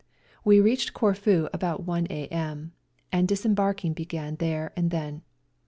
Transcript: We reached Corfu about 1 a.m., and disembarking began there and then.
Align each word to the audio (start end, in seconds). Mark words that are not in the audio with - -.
We 0.43 0.59
reached 0.59 0.93
Corfu 0.95 1.47
about 1.53 1.83
1 1.85 2.07
a.m., 2.09 2.71
and 3.11 3.27
disembarking 3.27 3.93
began 3.93 4.37
there 4.37 4.73
and 4.75 4.89
then. 4.89 5.21